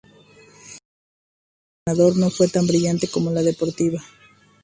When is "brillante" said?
2.65-3.07